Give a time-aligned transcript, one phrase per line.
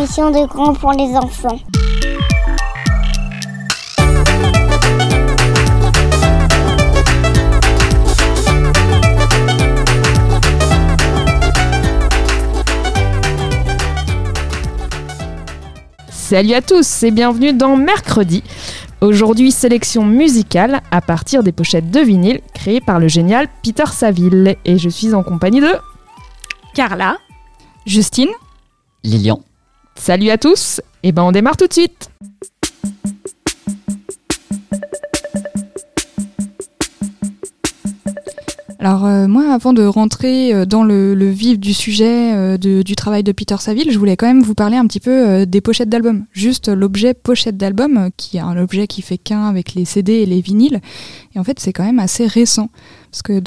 [0.00, 1.58] Émission de grands pour les enfants.
[16.08, 18.42] Salut à tous et bienvenue dans Mercredi.
[19.02, 24.56] Aujourd'hui, sélection musicale à partir des pochettes de vinyle créées par le génial Peter Saville.
[24.64, 25.74] Et je suis en compagnie de
[26.72, 27.18] Carla,
[27.84, 28.30] Justine,
[29.04, 29.42] Lilian.
[30.00, 32.10] Salut à tous Et ben on démarre tout de suite
[38.78, 43.22] Alors euh, moi, avant de rentrer euh, dans le, vif du sujet euh, du travail
[43.22, 46.24] de Peter Saville, je voulais quand même vous parler un petit peu des pochettes d'albums.
[46.32, 50.26] Juste l'objet pochette d'album, qui est un objet qui fait qu'un avec les CD et
[50.26, 50.80] les vinyles.
[51.34, 52.70] Et en fait, c'est quand même assez récent.
[53.10, 53.42] Parce que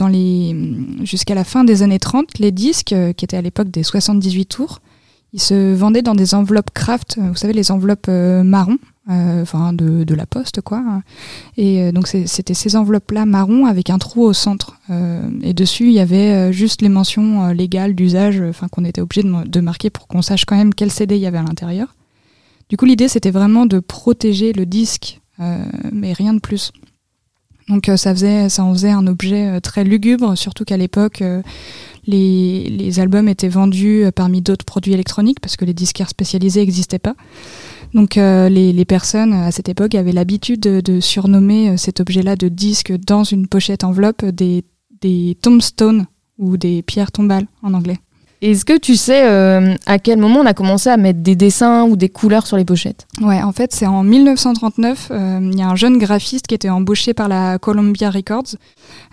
[1.04, 4.82] jusqu'à la fin des années 30, les disques, qui étaient à l'époque des 78 tours,
[5.34, 8.78] ils se vendaient dans des enveloppes craft, euh, vous savez, les enveloppes euh, marron,
[9.10, 10.84] euh, enfin de, de la poste, quoi.
[11.58, 14.80] Et donc c'était ces enveloppes-là marron avec un trou au centre.
[15.42, 19.60] Et dessus, il y avait juste les mentions légales d'usage, enfin qu'on était obligé de,
[19.60, 21.96] marquer pour qu'on sache quand même quel CD il y avait à l'intérieur.
[22.70, 26.72] Du coup, l'idée c'était vraiment de protéger le disque, euh, mais rien de plus.
[27.68, 31.24] Donc ça faisait, ça en faisait un objet très lugubre, surtout qu'à l'époque,
[32.06, 36.62] les, les albums étaient vendus euh, parmi d'autres produits électroniques parce que les disquaires spécialisés
[36.62, 37.16] n'existaient pas.
[37.94, 42.00] Donc euh, les, les personnes à cette époque avaient l'habitude de, de surnommer euh, cet
[42.00, 44.64] objet-là de disque dans une pochette enveloppe des,
[45.02, 46.06] des tombstones
[46.38, 48.00] ou des pierres tombales en anglais.
[48.44, 51.86] Est-ce que tu sais euh, à quel moment on a commencé à mettre des dessins
[51.86, 53.08] ou des couleurs sur les pochettes?
[53.22, 55.08] Ouais, en fait, c'est en 1939.
[55.12, 58.56] euh, Il y a un jeune graphiste qui était embauché par la Columbia Records.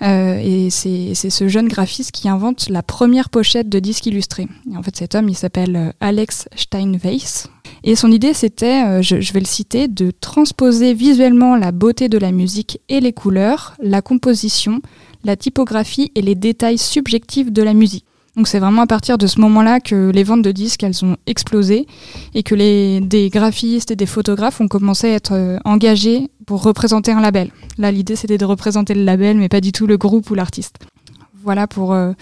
[0.02, 4.48] euh, et c'est ce jeune graphiste qui invente la première pochette de disque illustré.
[4.68, 7.47] Et en fait, cet homme, il s'appelle Alex Steinweiss.
[7.84, 12.18] Et son idée, c'était, je, je vais le citer, de transposer visuellement la beauté de
[12.18, 14.80] la musique et les couleurs, la composition,
[15.22, 18.04] la typographie et les détails subjectifs de la musique.
[18.40, 21.18] Donc c'est vraiment à partir de ce moment-là que les ventes de disques, elles ont
[21.26, 21.86] explosé
[22.34, 26.62] et que les, des graphistes et des photographes ont commencé à être euh, engagés pour
[26.62, 27.50] représenter un label.
[27.76, 30.76] Là, l'idée, c'était de représenter le label, mais pas du tout le groupe ou l'artiste.
[31.42, 32.12] Voilà pour, euh,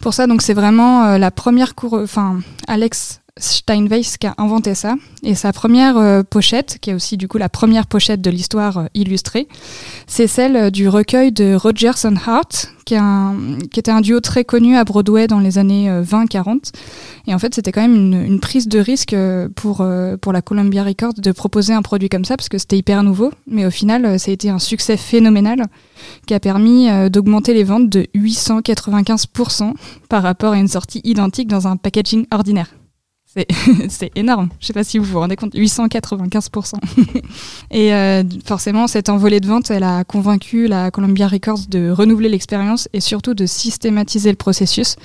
[0.00, 0.26] pour ça.
[0.26, 2.00] Donc, c'est vraiment euh, la première cour...
[2.02, 4.94] Enfin, Alex Steinweiss qui a inventé ça.
[5.24, 8.78] Et sa première euh, pochette, qui est aussi du coup la première pochette de l'histoire
[8.78, 9.48] euh, illustrée,
[10.06, 14.20] c'est celle euh, du recueil de Rogers and Hart, qui, est un- était un duo
[14.20, 16.70] très connu à Broadway dans les années euh, 20-40.
[17.26, 19.16] Et en fait, c'était quand même une, prise de risque
[19.56, 19.84] pour,
[20.20, 23.32] pour la Columbia Records de proposer un produit comme ça, parce que c'était hyper nouveau.
[23.48, 25.62] Mais au final, ça a été un succès phénoménal
[26.26, 29.72] qui a permis d'augmenter les ventes de 895%
[30.10, 32.68] par rapport à une sortie identique dans un packaging ordinaire.
[33.88, 34.48] C'est- énorme.
[34.60, 36.74] Je sais pas si vous vous rendez compte, 895%.
[37.70, 42.28] Et euh, forcément, cette envolée de vente, elle a convaincu la Columbia Records de renouveler
[42.28, 44.96] l'expérience et surtout de systématiser le processus.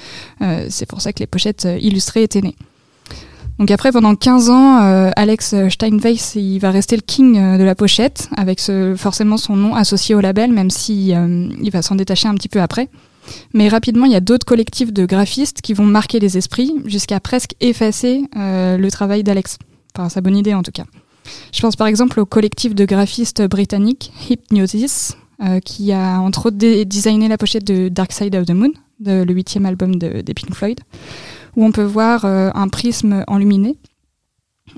[0.41, 2.55] Euh, C'est pour ça que les pochettes euh, illustrées étaient nées.
[3.57, 4.77] Donc après, pendant 15 ans,
[5.17, 9.75] Alex Steinweiss, il va rester le king de la pochette, avec ce, forcément son nom
[9.75, 12.87] associé au label, même si il va s'en détacher un petit peu après.
[13.53, 17.19] Mais rapidement, il y a d'autres collectifs de graphistes qui vont marquer les esprits, jusqu'à
[17.19, 19.57] presque effacer euh, le travail d'Alex.
[19.95, 20.85] Enfin, sa bonne idée en tout cas.
[21.53, 26.57] Je pense par exemple au collectif de graphistes britanniques Hypnosis, euh, qui a entre autres
[26.57, 28.71] designé la pochette de Dark Side of the Moon,
[29.05, 30.79] le huitième album de, des Pink Floyd,
[31.55, 33.77] où on peut voir euh, un prisme enluminé.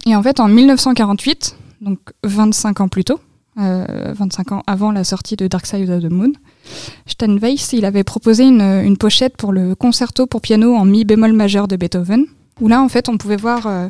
[0.06, 3.20] Et en fait, en 1948, donc 25 ans plus tôt,
[3.60, 6.32] euh, 25 ans avant la sortie de Dark Side of the Moon,
[7.06, 11.34] Steinweiss, il avait proposé une, une pochette pour le concerto pour piano en mi bémol
[11.34, 12.26] majeur de Beethoven,
[12.60, 13.90] où là, en fait, on pouvait voir euh,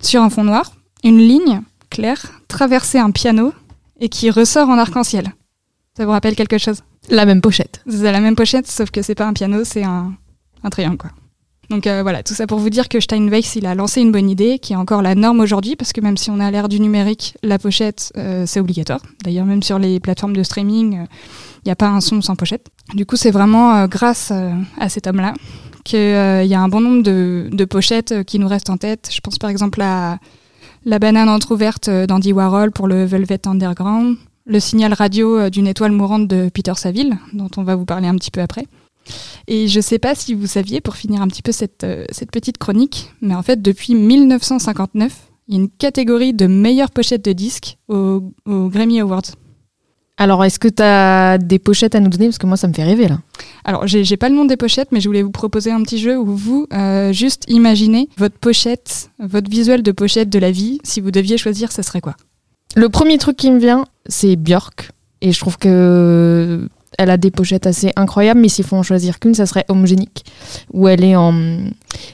[0.00, 0.72] sur un fond noir
[1.02, 1.60] une ligne
[1.90, 3.52] claire traverser un piano
[4.00, 5.32] et qui ressort en arc-en-ciel.
[5.96, 6.82] Ça vous rappelle quelque chose?
[7.10, 7.82] La même pochette.
[7.86, 10.14] C'est la même pochette, sauf que c'est pas un piano, c'est un,
[10.62, 11.10] un triangle, quoi.
[11.70, 14.28] Donc euh, voilà, tout ça pour vous dire que Steinweiss, il a lancé une bonne
[14.28, 16.80] idée, qui est encore la norme aujourd'hui, parce que même si on a l'ère du
[16.80, 19.00] numérique, la pochette, euh, c'est obligatoire.
[19.24, 21.06] D'ailleurs, même sur les plateformes de streaming,
[21.64, 22.68] il n'y a pas un son sans pochette.
[22.92, 25.32] Du coup, c'est vraiment euh, grâce euh, à cet homme-là
[25.84, 29.10] qu'il y a un bon nombre de, de pochettes euh, qui nous restent en tête.
[29.12, 30.18] Je pense par exemple à
[30.84, 34.16] La banane entrouverte d'Andy Warhol pour le Velvet Underground,
[34.46, 38.16] le signal radio d'une étoile mourante de Peter Saville, dont on va vous parler un
[38.16, 38.66] petit peu après.
[39.46, 42.30] Et je ne sais pas si vous saviez, pour finir un petit peu cette, cette
[42.30, 45.12] petite chronique, mais en fait, depuis 1959,
[45.48, 49.22] il y a une catégorie de meilleure pochette de disques aux, Grammy Awards.
[50.16, 52.26] Alors, est-ce que tu as des pochettes à nous donner?
[52.26, 53.18] Parce que moi, ça me fait rêver là.
[53.64, 56.16] Alors, j'ai pas le nom des pochettes, mais je voulais vous proposer un petit jeu
[56.16, 60.78] où vous, euh, juste imaginez votre pochette, votre visuel de pochette de la vie.
[60.84, 62.14] Si vous deviez choisir, ça serait quoi?
[62.76, 64.90] Le premier truc qui me vient, c'est Björk.
[65.20, 66.68] Et je trouve que
[66.98, 70.24] elle a des pochettes assez incroyables, mais s'il faut en choisir qu'une, ça serait Homogénique,
[70.72, 71.34] où elle est en,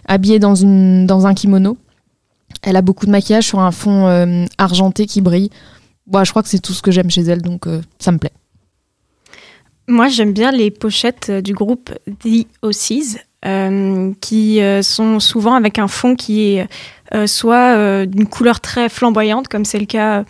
[0.06, 1.76] habillée dans, un kimono.
[2.62, 5.50] Elle a beaucoup de maquillage sur un fond euh, argenté qui brille.
[6.06, 8.18] Bon, je crois que c'est tout ce que j'aime chez elle, donc euh, ça me
[8.18, 8.32] plaît.
[9.88, 11.90] Moi, j'aime bien les pochettes euh, du groupe
[12.22, 13.16] The Ossies,
[14.20, 16.68] qui sont souvent avec un fond qui est
[17.26, 20.26] soit d'une couleur très flamboyante, comme c'est le cas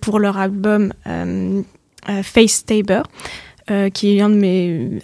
[0.00, 0.92] pour leur album
[2.22, 3.02] Face Taber,
[3.70, 5.00] euh, qui est un de mes,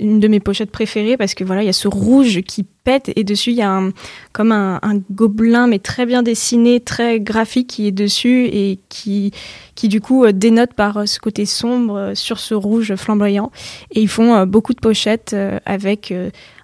[0.00, 3.12] une de mes pochettes préférées parce que voilà, il y a ce rouge qui pète
[3.14, 3.92] et dessus il y a un,
[4.32, 4.80] comme un,
[5.10, 9.32] gobelin mais très bien dessiné, très graphique qui est dessus et qui,
[9.74, 13.52] qui du coup euh, dénote par euh, ce côté sombre sur ce rouge flamboyant.
[13.92, 16.12] Et ils font beaucoup de pochettes avec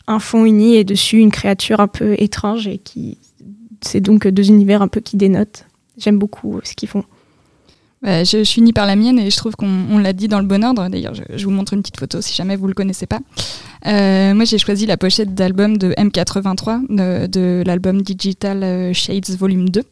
[0.07, 3.19] un fond uni et dessus une créature un peu étrange et qui,
[3.81, 5.65] c'est donc deux univers un peu qui dénotent.
[5.99, 7.05] J'aime beaucoup ce qu'ils font.
[8.03, 10.47] Bah, je, suis unie par la mienne et je trouve qu'on l'a dit dans le
[10.47, 10.89] bon ordre.
[10.89, 13.21] D'ailleurs, je, vous montre une petite photo si jamais vous le connaissez pas.
[13.87, 19.31] Euh, moi, j'ai choisi la pochette d'album de M83, de, de l'album Digital euh, Shades
[19.31, 19.83] Volume 2.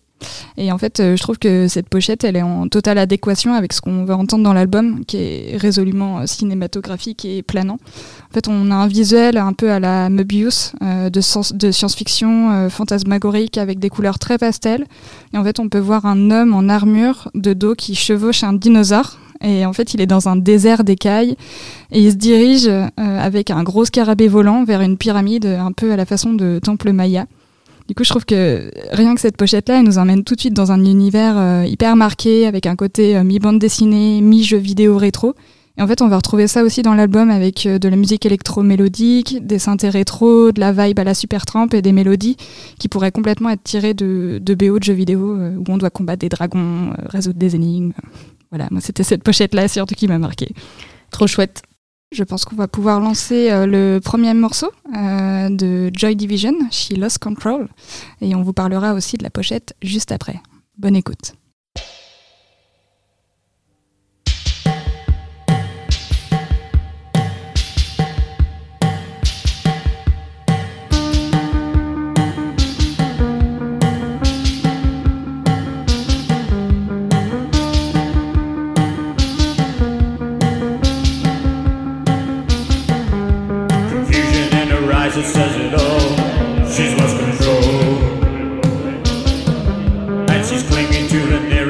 [0.57, 3.73] Et en fait, euh, je trouve que cette pochette, elle est en totale adéquation avec
[3.73, 7.79] ce qu'on va entendre dans l'album, qui est résolument euh, cinématographique et planant.
[8.31, 13.59] En fait, on a un visuel un peu à la Möbius, euh, de, science-fiction fantasmagorique
[13.59, 14.87] avec des couleurs très pastel.
[15.33, 18.53] Et en fait, on peut voir un homme en armure de dos qui chevauche un
[18.53, 19.19] dinosaure.
[19.41, 21.37] Et en fait, il est dans un désert d'écailles
[21.91, 25.97] et il se dirige avec un gros scarabée volant vers une pyramide un peu à
[25.97, 27.27] la façon de temple maya.
[27.89, 30.55] Du coup, je trouve que rien que cette pochette-là, elle nous emmène tout de suite
[30.55, 35.35] dans un univers euh, hyper marqué, avec un côté euh, mi-bande dessinée, mi-jeu vidéo rétro.
[35.77, 38.25] Et en fait, on va retrouver ça aussi dans l'album avec euh, de la musique
[38.25, 42.39] électro-mélodique, des synthés rétro, de la vibe à la Supertramp et des mélodies
[42.79, 46.21] qui pourraient complètement être tirées de, de BO de jeux vidéo où on doit combattre
[46.21, 47.93] des dragons, résoudre des énigmes.
[48.51, 50.55] Voilà, moi, c'était cette pochette-là surtout qui m'a marqué.
[51.11, 51.63] Trop chouette.
[52.13, 56.91] Je pense qu'on va pouvoir lancer euh, le premier morceau euh, de Joy Division, She
[56.97, 57.69] Lost Control,
[58.21, 60.41] et on vous parlera aussi de la pochette juste après.
[60.79, 61.35] Bonne écoute.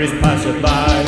[0.00, 1.03] is passerby.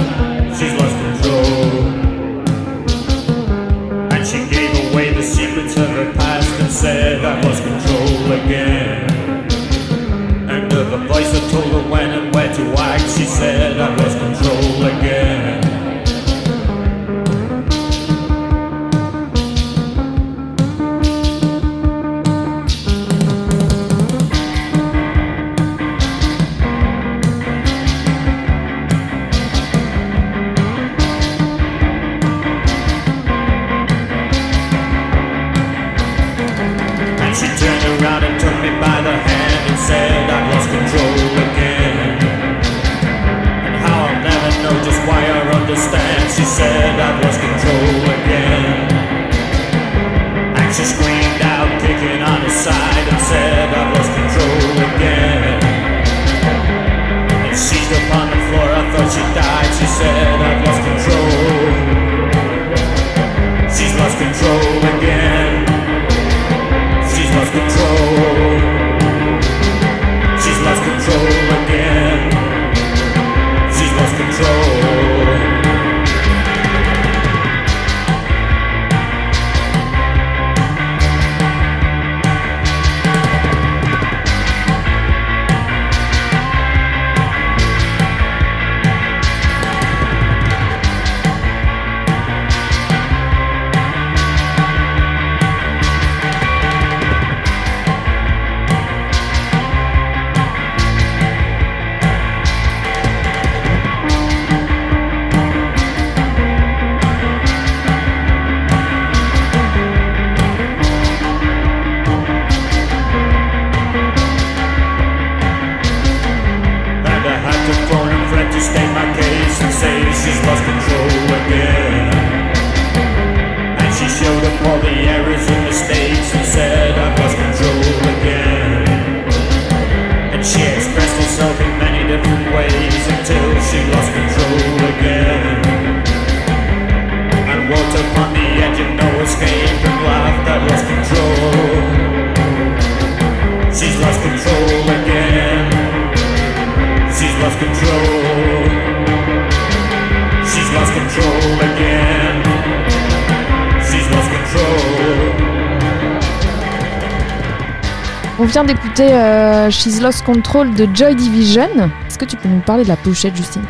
[158.56, 161.68] Vient d'écouter euh, She's Lost Control de Joy Division.
[162.06, 163.60] Est-ce que tu peux nous parler de la pochette, Justine?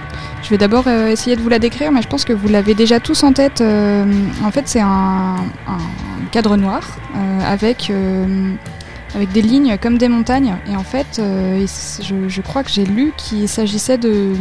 [0.45, 2.75] Je vais d'abord euh, essayer de vous la décrire, mais je pense que vous l'avez
[2.75, 3.63] déjà tous en tête.
[3.63, 4.05] Euh,
[4.45, 5.39] en fait, c'est un,
[6.31, 6.83] cadre noir
[7.17, 7.91] euh, avec,
[9.17, 10.55] avec des lignes comme des montagnes.
[10.71, 14.35] Et en fait, je, crois que j'ai lu qu'il s'agissait de,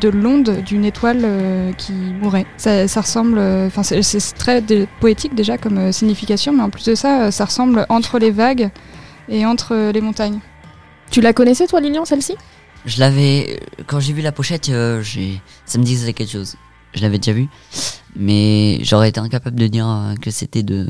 [0.00, 1.24] de l'onde d'une étoile
[1.78, 2.46] qui mourait.
[2.56, 4.64] Ça, ressemble, enfin, c'est très
[4.98, 8.72] poétique déjà comme signification, mais en plus de ça, ça ressemble entre les vagues
[9.32, 10.38] et entre euh, les montagnes.
[11.10, 12.34] Tu la connaissais, toi, Lilian, celle-ci?
[12.84, 13.60] Je l'avais.
[13.86, 16.56] Quand j'ai vu la pochette, euh, j'ai, ça me disait quelque chose.
[16.94, 17.48] Je l'avais déjà vu,
[18.14, 20.86] mais j'aurais été incapable de dire euh, que c'était de.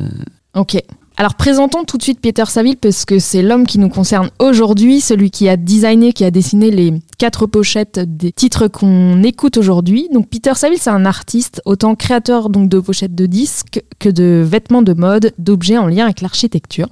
[0.55, 0.77] Ok.
[1.19, 5.03] Alors présentons tout de suite Peter Saville parce que c'est l'homme qui nous concerne aujourd'hui,
[5.03, 10.09] celui qui a designé, qui a dessiné les quatre pochettes des titres qu'on écoute aujourd'hui.
[10.13, 14.43] Donc Peter Saville, c'est un artiste, autant créateur donc de pochettes de disques que de
[14.45, 16.89] vêtements de mode, d'objets en lien avec l'architecture.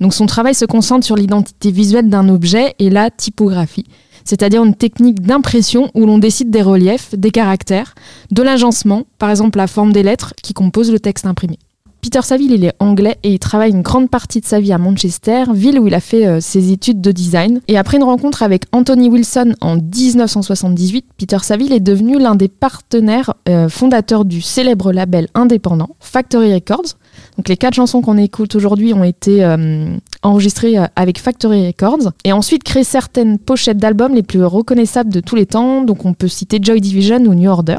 [0.00, 3.86] Donc son travail se concentre sur l'identité visuelle d'un objet et la typographie,
[4.24, 7.94] c'est-à-dire une technique d'impression où l'on décide des reliefs, des caractères,
[8.30, 11.58] de l'agencement, par exemple la forme des lettres qui composent le texte imprimé.
[12.04, 14.78] Peter Saville, il est anglais et il travaille une grande partie de sa vie à
[14.78, 17.60] Manchester, ville où il a fait euh, ses études de design.
[17.68, 22.48] Et après une rencontre avec Anthony Wilson en 1978, Peter Saville est devenu l'un des
[22.48, 26.96] partenaires euh, fondateurs du célèbre label indépendant Factory Records.
[27.36, 32.12] Donc les quatre chansons qu'on écoute aujourd'hui ont été euh, enregistrées euh, avec Factory Records
[32.24, 35.82] et ensuite créé certaines pochettes d'albums les plus reconnaissables de tous les temps.
[35.82, 37.78] Donc on peut citer Joy Division ou New Order.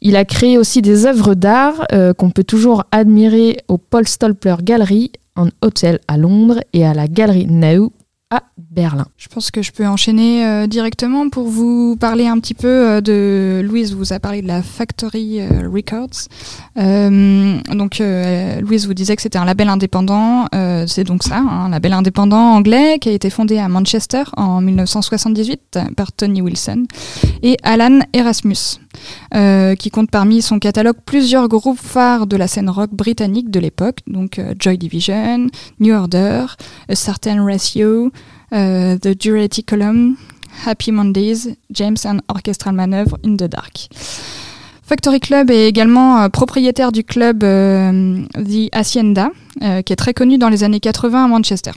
[0.00, 4.56] Il a créé aussi des œuvres d'art euh, qu'on peut toujours admirer au Paul Stolper
[4.62, 7.92] Gallery, un hôtel à Londres, et à la Galerie Nau
[8.30, 9.06] à Berlin.
[9.16, 13.00] Je pense que je peux enchaîner euh, directement pour vous parler un petit peu euh,
[13.00, 16.26] de Louise vous a parlé de la Factory euh, Records.
[16.74, 20.46] Donc Louise vous disait que c'était un label indépendant,
[20.86, 24.60] c'est donc ça, hein, un label indépendant anglais qui a été fondé à Manchester en
[24.60, 26.84] 1978 par Tony Wilson
[27.42, 28.80] et Alan Erasmus,
[29.78, 33.98] qui compte parmi son catalogue plusieurs groupes phares de la scène rock britannique de l'époque,
[34.06, 35.46] donc Joy Division,
[35.80, 36.46] New Order,
[36.88, 38.10] A Certain Ratio,
[38.50, 40.16] The Duality Column,
[40.64, 43.88] Happy Mondays, James and Orchestral Maneuver in the Dark.
[44.86, 49.30] Factory Club est également euh, propriétaire du club euh, The Hacienda,
[49.62, 51.72] euh, qui est très connu dans les années 80 à Manchester.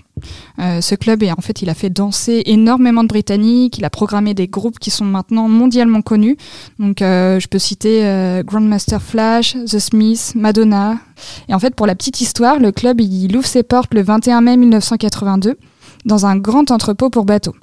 [0.59, 3.89] Euh, ce club, est, en fait, il a fait danser énormément de Britanniques, il a
[3.89, 6.38] programmé des groupes qui sont maintenant mondialement connus.
[6.77, 10.99] Donc, euh, je peux citer euh, Grandmaster Flash, The Smiths, Madonna.
[11.47, 14.41] Et en fait, pour la petite histoire, le club, il ouvre ses portes le 21
[14.41, 15.57] mai 1982
[16.05, 17.55] dans un grand entrepôt pour bateaux.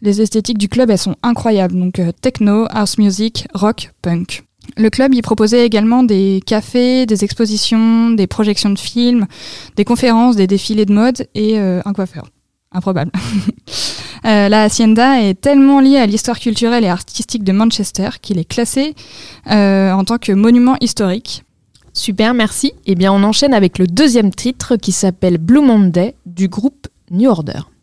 [0.00, 4.44] Les esthétiques du club, elles sont incroyables, donc euh, techno, house music, rock, punk.
[4.76, 9.26] Le club y proposait également des cafés, des expositions, des projections de films,
[9.76, 12.26] des conférences, des défilés de mode et euh, un coiffeur.
[12.72, 13.10] Improbable.
[14.24, 18.44] Euh, la Hacienda est tellement liée à l'histoire culturelle et artistique de Manchester qu'il est
[18.44, 18.96] classé
[19.46, 21.44] en tant que monument historique.
[21.92, 22.72] Super, merci.
[22.86, 27.30] Eh bien, on enchaîne avec le deuxième titre qui s'appelle Blue Monday du groupe New
[27.30, 27.77] Order.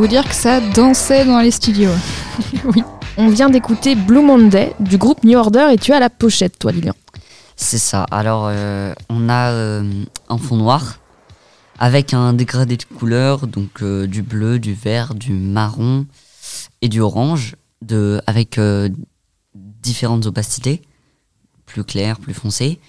[0.00, 1.90] Vous dire que ça dansait dans les studios.
[3.18, 6.72] On vient d'écouter Blue Monday du groupe New Order et tu as la pochette, toi,
[6.72, 6.94] Lilian.
[7.54, 8.04] C'est ça.
[8.10, 11.00] Alors, euh, on a euh, un fond noir
[11.78, 16.06] avec un dégradé de couleurs, donc euh, du bleu, du vert, du marron
[16.80, 18.88] et du orange, de, avec euh,
[19.54, 20.80] différentes opacités,
[21.66, 22.80] plus claires, plus foncées.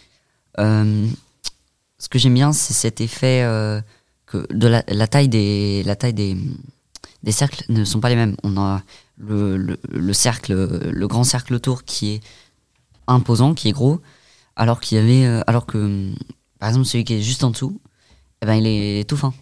[0.59, 1.05] Euh,
[1.97, 3.81] ce que j'aime bien, c'est cet effet euh,
[4.27, 6.37] que de la, la taille des la taille des,
[7.23, 8.35] des cercles ne sont pas les mêmes.
[8.43, 8.81] On a
[9.17, 12.21] le, le, le cercle, le grand cercle autour qui est
[13.07, 14.01] imposant, qui est gros,
[14.55, 16.11] alors qu'il y avait, euh, alors que
[16.59, 17.79] par exemple celui qui est juste en dessous,
[18.41, 19.33] eh ben il est tout fin,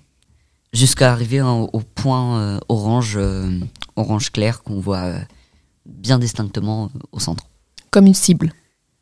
[0.74, 3.60] jusqu'à arriver au, au point euh, orange, euh,
[3.96, 5.20] orange clair qu'on voit euh,
[5.86, 7.46] bien distinctement au centre.
[7.92, 8.54] Comme une cible.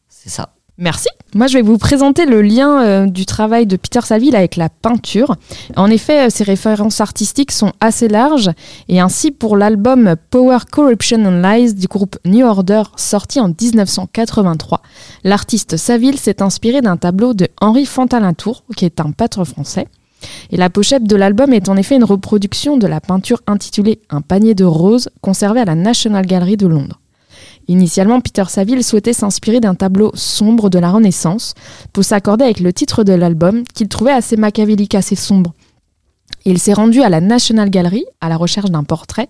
[0.07, 0.53] C'est ça.
[0.79, 1.09] Merci.
[1.33, 4.69] Moi, je vais vous présenter le lien euh, du travail de Peter Saville avec la
[4.69, 5.35] peinture.
[5.75, 8.51] En effet, euh, ses références artistiques sont assez larges
[8.87, 14.83] et ainsi pour l'album Power, Corruption and Lies du groupe New Order sorti en 1983,
[15.23, 19.87] l'artiste Saville s'est inspiré d'un tableau de Henri Fantalintour, qui est un peintre français.
[20.51, 24.21] Et la pochette de l'album est en effet une reproduction de la peinture intitulée Un
[24.21, 26.99] panier de roses conservée à la National Gallery de Londres.
[27.67, 31.53] Initialement, Peter Saville souhaitait s'inspirer d'un tableau sombre de la Renaissance
[31.91, 35.53] pour s'accorder avec le titre de l'album qu'il trouvait assez machiavélique, assez sombre.
[36.45, 39.27] Il s'est rendu à la National Gallery à la recherche d'un portrait,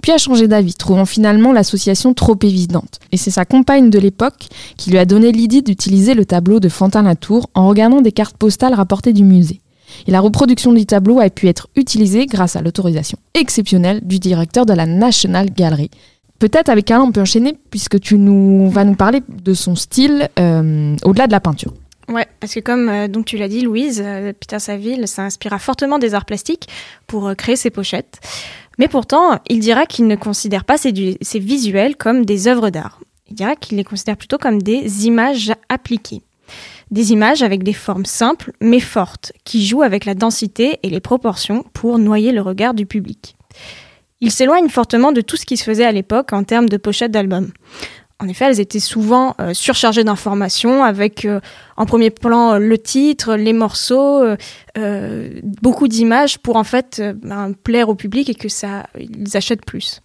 [0.00, 3.00] puis a changé d'avis, trouvant finalement l'association trop évidente.
[3.10, 6.68] Et c'est sa compagne de l'époque qui lui a donné l'idée d'utiliser le tableau de
[6.68, 9.60] Fantin-Latour en regardant des cartes postales rapportées du musée.
[10.06, 14.64] Et la reproduction du tableau a pu être utilisée grâce à l'autorisation exceptionnelle du directeur
[14.64, 15.90] de la National Gallery.
[16.42, 20.28] Peut-être avec Alain, on peut enchaîner puisque tu nous vas nous parler de son style
[20.40, 21.72] euh, au-delà de la peinture.
[22.08, 26.00] Ouais, parce que comme euh, donc tu l'as dit, Louise, euh, Peter Saville s'inspira fortement
[26.00, 26.66] des arts plastiques
[27.06, 28.18] pour créer ses pochettes.
[28.76, 32.70] Mais pourtant, il dira qu'il ne considère pas ces, du- ces visuels comme des œuvres
[32.70, 32.98] d'art.
[33.30, 36.22] Il dira qu'il les considère plutôt comme des images appliquées.
[36.90, 40.98] Des images avec des formes simples mais fortes, qui jouent avec la densité et les
[41.00, 43.36] proportions pour noyer le regard du public.
[44.22, 47.10] Il s'éloigne fortement de tout ce qui se faisait à l'époque en termes de pochettes
[47.10, 47.50] d'albums.
[48.20, 51.40] En effet, elles étaient souvent euh, surchargées d'informations avec euh,
[51.76, 54.22] en premier plan euh, le titre, les morceaux,
[55.42, 60.00] beaucoup d'images pour en fait ben, plaire au public et que ça ils achètent plus.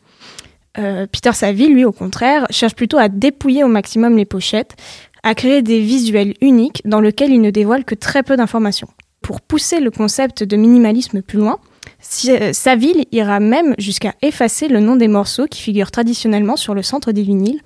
[0.75, 4.75] Peter Saville, lui, au contraire, cherche plutôt à dépouiller au maximum les pochettes,
[5.23, 8.88] à créer des visuels uniques dans lesquels il ne dévoile que très peu d'informations.
[9.23, 11.58] Pour pousser le concept de minimalisme plus loin,
[12.00, 16.73] si- euh, Saville ira même jusqu'à effacer le nom des morceaux qui figurent traditionnellement sur
[16.73, 17.62] le centre des vinyles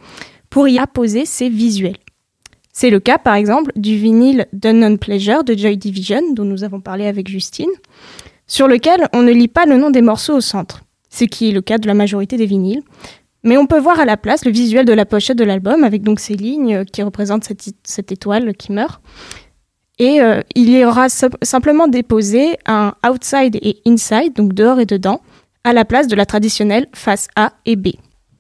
[0.50, 1.98] pour y apposer ses visuels.
[2.74, 6.80] C'est le cas, par exemple, du vinyle d'Unknown Pleasure de Joy Division, dont nous avons
[6.80, 7.70] parlé avec Justine,
[8.48, 11.52] sur lequel on ne lit pas le nom des morceaux au centre, ce qui est
[11.52, 12.82] le cas de la majorité des vinyles.
[13.44, 16.04] Mais on peut voir à la place le visuel de la pochette de l'album, avec
[16.04, 19.02] donc ces lignes qui représentent cette, cette étoile qui meurt.
[20.00, 25.22] Et euh, il y aura simplement déposé un outside et inside, donc dehors et dedans,
[25.64, 27.90] à la place de la traditionnelle face A et B.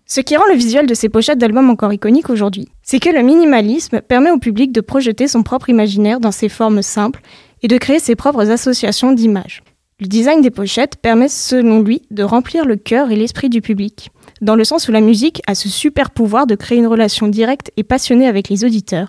[0.05, 3.21] Ce qui rend le visuel de ces pochettes d'albums encore iconique aujourd'hui, c'est que le
[3.21, 7.21] minimalisme permet au public de projeter son propre imaginaire dans ses formes simples
[7.61, 9.63] et de créer ses propres associations d'images.
[10.01, 14.09] Le design des pochettes permet, selon lui, de remplir le cœur et l'esprit du public,
[14.41, 17.71] dans le sens où la musique a ce super pouvoir de créer une relation directe
[17.77, 19.07] et passionnée avec les auditeurs,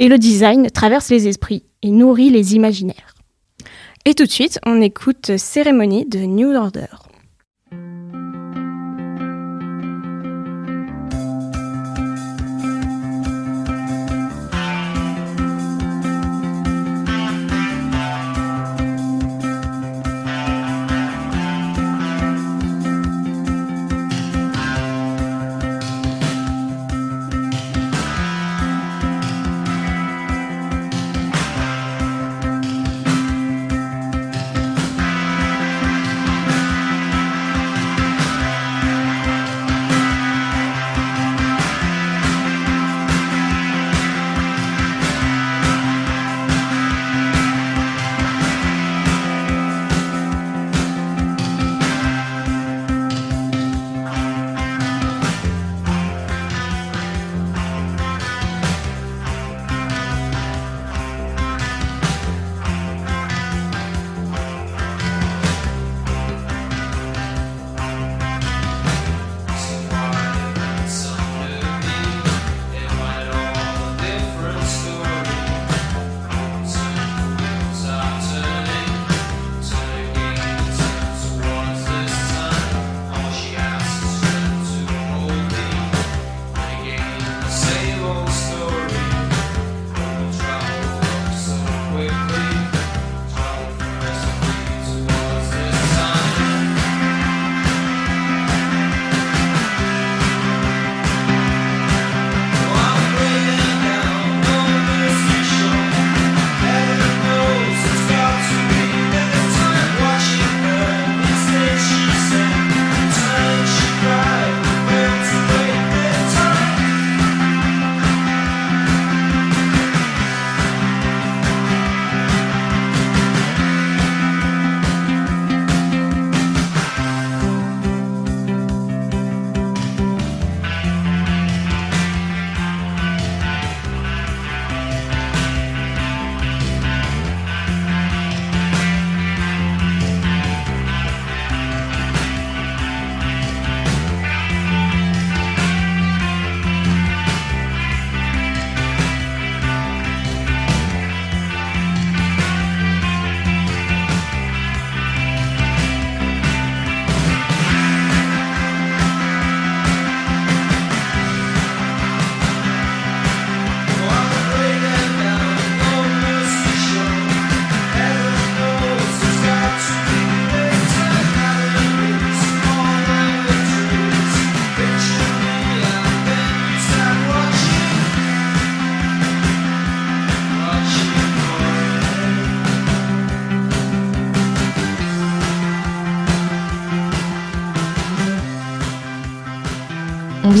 [0.00, 3.14] et le design traverse les esprits et nourrit les imaginaires.
[4.06, 6.86] Et tout de suite, on écoute Cérémonie de New Order.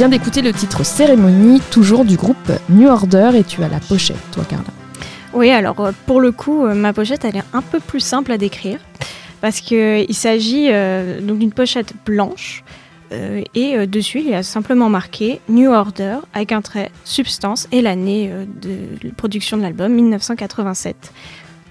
[0.00, 4.16] Vient d'écouter le titre Cérémonie, toujours du groupe New Order, et tu as la pochette,
[4.32, 4.64] toi, Carla.
[5.34, 8.32] Oui, alors euh, pour le coup, euh, ma pochette, elle est un peu plus simple
[8.32, 8.78] à décrire
[9.42, 12.64] parce qu'il s'agit euh, donc d'une pochette blanche
[13.54, 18.32] et dessus, il y a simplement marqué New Order avec un trait substance et l'année
[18.62, 21.12] de production de l'album 1987.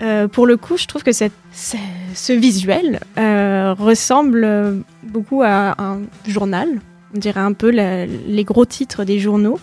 [0.02, 6.82] Euh, pour le coup, je trouve que ce, visuel ressemble beaucoup à un journal.
[7.16, 9.60] On dirait un peu les gros titres des journaux.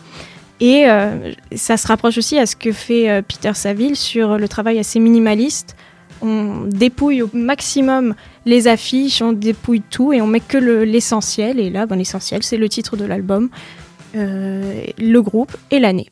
[0.59, 4.48] Et euh, ça se rapproche aussi à ce que fait euh, Peter Saville sur le
[4.48, 5.76] travail assez minimaliste.
[6.22, 8.14] On dépouille au maximum
[8.46, 11.61] les affiches, on dépouille tout et on met que le- l'essentiel.
[11.61, 13.50] Et là, ben, l'essentiel, c'est le titre de l'album,
[14.16, 16.09] euh, le groupe et l'année.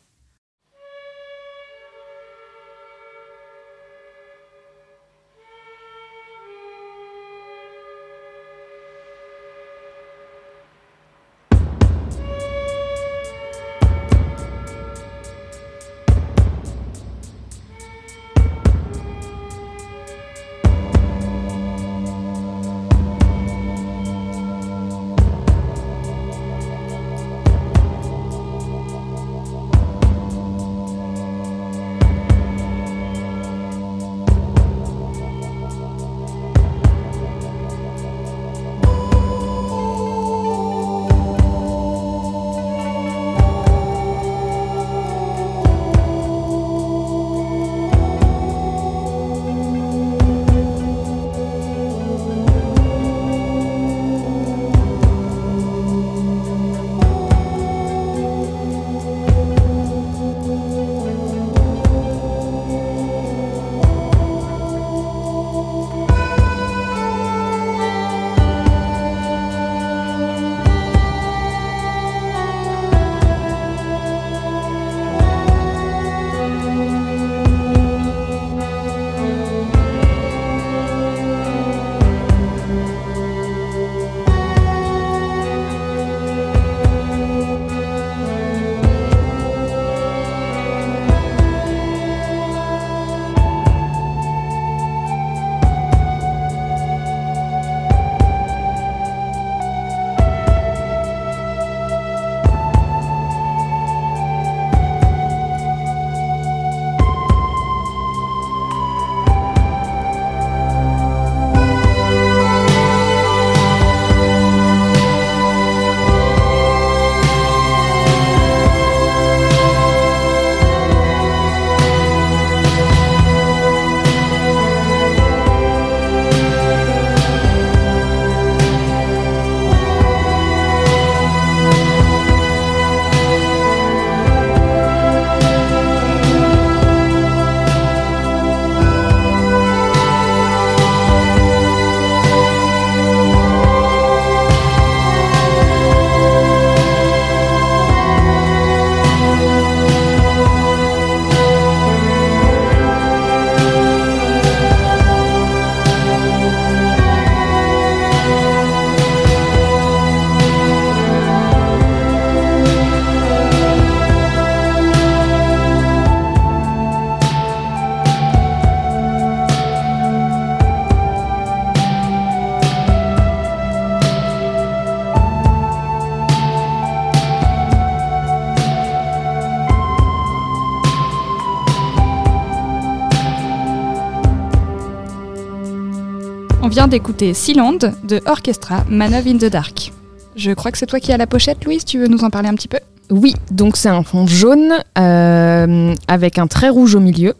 [186.94, 189.90] D'écouter Sealand de Orchestra Man of in the Dark.
[190.36, 192.48] Je crois que c'est toi qui as la pochette, Louise, tu veux nous en parler
[192.48, 192.78] un petit peu?
[193.10, 197.34] Oui, donc c'est un fond jaune euh, avec un trait rouge au milieu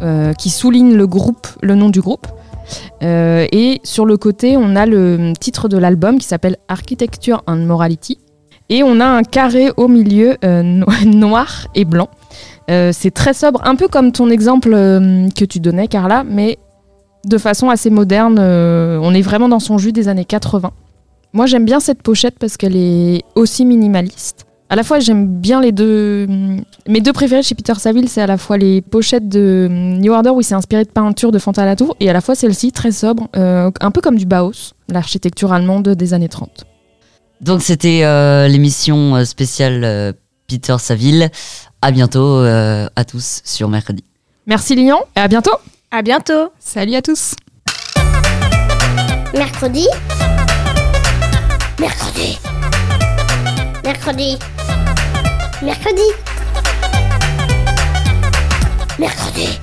[0.00, 2.26] euh, qui souligne le groupe, le nom du groupe.
[3.02, 7.56] Euh, et sur le côté, on a le titre de l'album qui s'appelle Architecture and
[7.56, 8.16] Morality.
[8.70, 12.08] Et on a un carré au milieu no- noir et blanc.
[12.68, 16.58] C'est très sobre, un peu comme ton exemple que tu donnais, Carla, mais
[17.26, 18.38] de façon assez moderne.
[18.40, 20.70] euh, on est vraiment dans son jus des années 80.
[21.32, 24.46] Moi, j'aime bien cette pochette parce qu'elle est aussi minimaliste.
[24.70, 26.26] À la fois, j'aime bien les deux.
[26.88, 30.30] Mes deux préférés chez Peter Saville, c'est à la fois les pochettes de New Order
[30.30, 33.28] où il s'est inspiré de peinture de Fantalatour et à la fois celle-ci très sobre,
[33.36, 36.64] euh, un peu comme du Bauhaus, l'architecture allemande des années 30.
[37.40, 40.14] Donc c'était euh, l'émission spéciale
[40.46, 41.30] Peter Saville.
[41.82, 44.02] À bientôt à tous sur mercredi.
[44.46, 45.52] Merci Lyon et à bientôt
[45.96, 47.36] À bientôt Salut à tous
[49.32, 49.86] Mercredi
[51.78, 52.36] Mercredi
[53.84, 54.38] Mercredi
[55.62, 56.02] Mercredi.
[58.98, 59.60] Mercredi.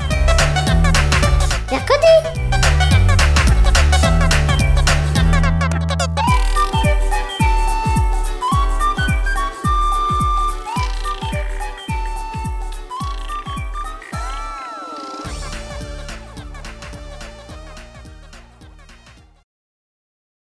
[1.69, 2.40] Mercredi.